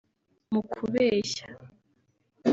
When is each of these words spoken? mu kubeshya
mu 0.51 0.61
kubeshya 0.71 1.45